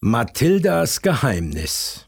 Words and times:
Mathildas 0.00 1.02
Geheimnis 1.02 2.06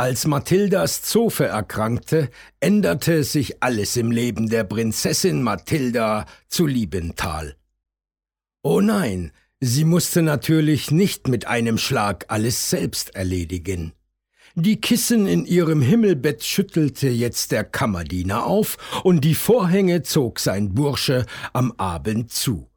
Als 0.00 0.28
Mathildas 0.28 1.02
Zofe 1.02 1.46
erkrankte, 1.46 2.30
änderte 2.60 3.24
sich 3.24 3.64
alles 3.64 3.96
im 3.96 4.12
Leben 4.12 4.48
der 4.48 4.62
Prinzessin 4.62 5.42
Mathilda 5.42 6.26
zu 6.46 6.66
Liebenthal. 6.66 7.56
Oh 8.62 8.80
nein, 8.80 9.32
sie 9.58 9.82
musste 9.82 10.22
natürlich 10.22 10.92
nicht 10.92 11.26
mit 11.26 11.48
einem 11.48 11.78
Schlag 11.78 12.26
alles 12.28 12.70
selbst 12.70 13.16
erledigen. 13.16 13.92
Die 14.54 14.80
Kissen 14.80 15.26
in 15.26 15.44
ihrem 15.44 15.82
Himmelbett 15.82 16.44
schüttelte 16.44 17.08
jetzt 17.08 17.50
der 17.50 17.64
Kammerdiener 17.64 18.46
auf, 18.46 19.02
und 19.02 19.24
die 19.24 19.34
Vorhänge 19.34 20.02
zog 20.04 20.38
sein 20.38 20.74
Bursche 20.74 21.26
am 21.52 21.72
Abend 21.76 22.30
zu. 22.30 22.70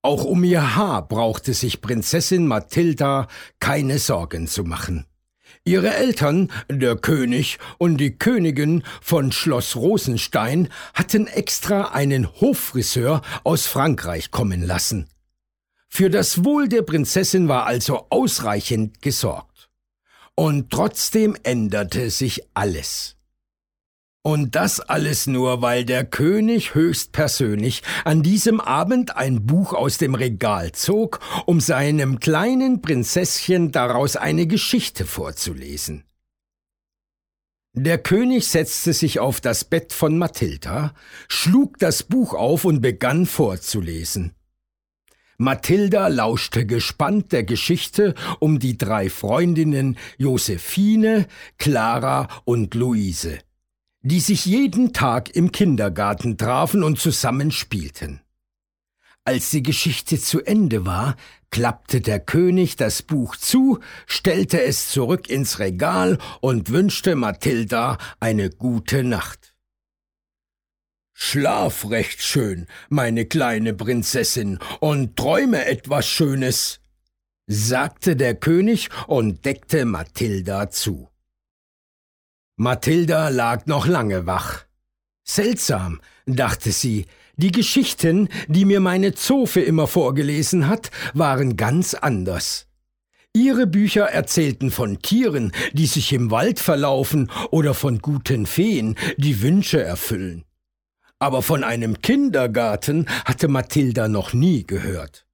Auch 0.00 0.24
um 0.24 0.42
ihr 0.42 0.74
Haar 0.74 1.06
brauchte 1.06 1.52
sich 1.52 1.82
Prinzessin 1.82 2.46
Mathilda 2.46 3.28
keine 3.60 3.98
Sorgen 3.98 4.46
zu 4.46 4.64
machen. 4.64 5.04
Ihre 5.64 5.94
Eltern, 5.94 6.50
der 6.68 6.96
König 6.96 7.58
und 7.78 7.98
die 7.98 8.16
Königin 8.16 8.82
von 9.00 9.32
Schloss 9.32 9.76
Rosenstein, 9.76 10.68
hatten 10.94 11.26
extra 11.26 11.92
einen 11.92 12.28
Hoffriseur 12.40 13.22
aus 13.44 13.66
Frankreich 13.66 14.30
kommen 14.30 14.62
lassen. 14.62 15.08
Für 15.88 16.10
das 16.10 16.44
Wohl 16.44 16.68
der 16.68 16.82
Prinzessin 16.82 17.48
war 17.48 17.66
also 17.66 18.06
ausreichend 18.10 19.00
gesorgt. 19.00 19.70
Und 20.34 20.70
trotzdem 20.70 21.36
änderte 21.44 22.10
sich 22.10 22.42
alles. 22.54 23.16
Und 24.26 24.54
das 24.54 24.80
alles 24.80 25.26
nur, 25.26 25.60
weil 25.60 25.84
der 25.84 26.02
König 26.02 26.74
höchstpersönlich 26.74 27.82
an 28.06 28.22
diesem 28.22 28.58
Abend 28.58 29.18
ein 29.18 29.44
Buch 29.44 29.74
aus 29.74 29.98
dem 29.98 30.14
Regal 30.14 30.72
zog, 30.72 31.20
um 31.44 31.60
seinem 31.60 32.20
kleinen 32.20 32.80
Prinzesschen 32.80 33.70
daraus 33.70 34.16
eine 34.16 34.46
Geschichte 34.46 35.04
vorzulesen. 35.04 36.04
Der 37.74 37.98
König 37.98 38.48
setzte 38.48 38.94
sich 38.94 39.20
auf 39.20 39.42
das 39.42 39.64
Bett 39.64 39.92
von 39.92 40.16
Mathilda, 40.16 40.94
schlug 41.28 41.78
das 41.78 42.02
Buch 42.02 42.32
auf 42.32 42.64
und 42.64 42.80
begann 42.80 43.26
vorzulesen. 43.26 44.32
Mathilda 45.36 46.08
lauschte 46.08 46.64
gespannt 46.64 47.30
der 47.32 47.44
Geschichte 47.44 48.14
um 48.40 48.58
die 48.58 48.78
drei 48.78 49.10
Freundinnen 49.10 49.98
Josephine, 50.16 51.26
Clara 51.58 52.28
und 52.46 52.74
Luise 52.74 53.40
die 54.04 54.20
sich 54.20 54.44
jeden 54.44 54.92
Tag 54.92 55.34
im 55.34 55.50
Kindergarten 55.50 56.36
trafen 56.36 56.84
und 56.84 57.00
zusammen 57.00 57.50
spielten. 57.50 58.20
Als 59.24 59.50
die 59.50 59.62
Geschichte 59.62 60.20
zu 60.20 60.44
Ende 60.44 60.84
war, 60.84 61.16
klappte 61.50 62.02
der 62.02 62.20
König 62.20 62.76
das 62.76 63.02
Buch 63.02 63.36
zu, 63.36 63.80
stellte 64.06 64.60
es 64.62 64.90
zurück 64.90 65.30
ins 65.30 65.58
Regal 65.58 66.18
und 66.42 66.68
wünschte 66.68 67.16
Mathilda 67.16 67.96
eine 68.20 68.50
gute 68.50 69.02
Nacht. 69.02 69.54
Schlaf 71.14 71.88
recht 71.88 72.20
schön, 72.22 72.66
meine 72.90 73.24
kleine 73.24 73.72
Prinzessin, 73.72 74.58
und 74.80 75.16
träume 75.16 75.64
etwas 75.64 76.06
Schönes, 76.06 76.80
sagte 77.46 78.16
der 78.16 78.34
König 78.34 78.90
und 79.06 79.46
deckte 79.46 79.86
Mathilda 79.86 80.68
zu. 80.68 81.08
Mathilda 82.56 83.30
lag 83.30 83.66
noch 83.66 83.88
lange 83.88 84.26
wach. 84.26 84.64
Seltsam, 85.24 86.00
dachte 86.26 86.70
sie, 86.70 87.06
die 87.36 87.50
Geschichten, 87.50 88.28
die 88.46 88.64
mir 88.64 88.78
meine 88.78 89.12
Zofe 89.14 89.60
immer 89.60 89.88
vorgelesen 89.88 90.68
hat, 90.68 90.92
waren 91.14 91.56
ganz 91.56 91.94
anders. 91.94 92.68
Ihre 93.32 93.66
Bücher 93.66 94.04
erzählten 94.04 94.70
von 94.70 95.02
Tieren, 95.02 95.50
die 95.72 95.86
sich 95.86 96.12
im 96.12 96.30
Wald 96.30 96.60
verlaufen, 96.60 97.28
oder 97.50 97.74
von 97.74 97.98
guten 97.98 98.46
Feen, 98.46 98.94
die 99.16 99.42
Wünsche 99.42 99.82
erfüllen. 99.82 100.44
Aber 101.18 101.42
von 101.42 101.64
einem 101.64 102.00
Kindergarten 102.02 103.06
hatte 103.24 103.48
Mathilda 103.48 104.06
noch 104.06 104.32
nie 104.32 104.64
gehört. 104.64 105.26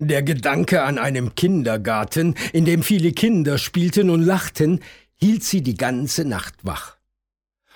Der 0.00 0.24
Gedanke 0.24 0.82
an 0.82 0.98
einem 0.98 1.36
Kindergarten, 1.36 2.34
in 2.52 2.64
dem 2.64 2.82
viele 2.82 3.12
Kinder 3.12 3.56
spielten 3.56 4.10
und 4.10 4.22
lachten, 4.22 4.80
hielt 5.22 5.44
sie 5.44 5.62
die 5.62 5.76
ganze 5.76 6.24
Nacht 6.24 6.54
wach. 6.64 6.96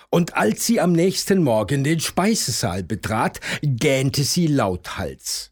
Und 0.09 0.35
als 0.35 0.65
sie 0.65 0.81
am 0.81 0.91
nächsten 0.91 1.43
Morgen 1.43 1.85
den 1.85 2.01
Speisesaal 2.01 2.83
betrat, 2.83 3.39
gähnte 3.61 4.23
sie 4.23 4.47
lauthals. 4.47 5.51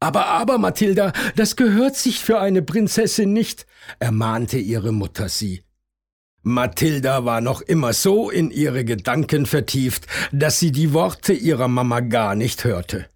Aber, 0.00 0.26
aber, 0.26 0.58
Mathilda, 0.58 1.12
das 1.36 1.54
gehört 1.54 1.94
sich 1.96 2.18
für 2.20 2.40
eine 2.40 2.62
Prinzessin 2.62 3.32
nicht, 3.32 3.66
ermahnte 4.00 4.58
ihre 4.58 4.92
Mutter 4.92 5.28
sie. 5.28 5.62
Mathilda 6.42 7.24
war 7.24 7.40
noch 7.40 7.60
immer 7.60 7.92
so 7.92 8.30
in 8.30 8.50
ihre 8.50 8.84
Gedanken 8.84 9.46
vertieft, 9.46 10.06
dass 10.32 10.58
sie 10.58 10.72
die 10.72 10.92
Worte 10.92 11.32
ihrer 11.32 11.68
Mama 11.68 12.00
gar 12.00 12.34
nicht 12.34 12.64
hörte. 12.64 13.08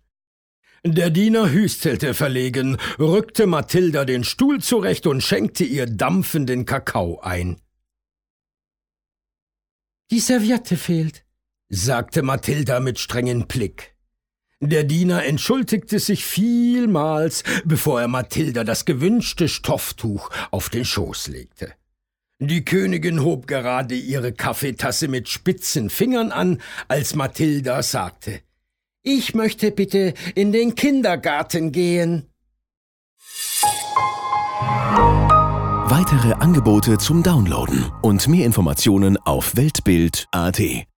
Der 0.85 1.11
Diener 1.11 1.51
hüstelte 1.51 2.15
verlegen, 2.15 2.79
rückte 2.99 3.47
Mathilda 3.47 4.07
den 4.07 4.25
Stuhl 4.25 4.63
zurecht 4.63 5.07
und 5.07 5.23
schenkte 5.23 5.63
ihr 5.63 5.85
dampfenden 5.85 6.65
Kakao 6.65 7.21
ein. 7.21 7.61
Die 10.11 10.21
Serviette 10.21 10.79
fehlt, 10.79 11.27
sagte 11.69 12.23
Mathilda 12.23 12.81
mit 12.81 12.99
strengem 12.99 13.47
Blick. 13.47 13.95
Der 14.61 14.85
Diener 14.85 15.25
entschuldigte 15.25 15.99
sich 15.99 16.25
vielmals, 16.25 17.45
bevor 17.67 18.01
er 18.01 18.09
Mathilda 18.09 18.65
das 18.65 18.87
gewünschte 18.87 19.49
Stofftuch 19.49 20.31
auf 20.51 20.71
den 20.71 20.87
Schoß 20.87 21.29
legte. 21.29 21.75
Die 22.39 22.65
Königin 22.65 23.23
hob 23.23 23.47
gerade 23.47 23.95
ihre 23.95 24.33
Kaffeetasse 24.33 25.09
mit 25.09 25.29
spitzen 25.29 25.91
Fingern 25.91 26.33
an, 26.33 26.63
als 26.89 27.15
Mathilda 27.15 27.83
sagte 27.83 28.41
ich 29.03 29.35
möchte 29.35 29.71
bitte 29.71 30.15
in 30.35 30.53
den 30.53 30.75
Kindergarten 30.75 31.73
gehen. 31.73 32.27
Weitere 35.91 36.33
Angebote 36.35 36.99
zum 36.99 37.23
Downloaden 37.23 37.91
und 38.03 38.27
mehr 38.29 38.47
Informationen 38.47 39.17
auf 39.19 39.57
Weltbild.at 39.57 40.87